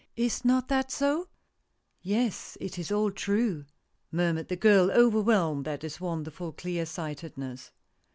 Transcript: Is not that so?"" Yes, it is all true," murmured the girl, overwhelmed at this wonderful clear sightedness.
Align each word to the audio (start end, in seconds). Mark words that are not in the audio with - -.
Is 0.17 0.43
not 0.43 0.67
that 0.69 0.89
so?"" 0.89 1.27
Yes, 2.01 2.57
it 2.59 2.79
is 2.79 2.91
all 2.91 3.11
true," 3.11 3.65
murmured 4.11 4.47
the 4.47 4.55
girl, 4.55 4.89
overwhelmed 4.89 5.67
at 5.67 5.81
this 5.81 6.01
wonderful 6.01 6.53
clear 6.53 6.87
sightedness. 6.87 7.69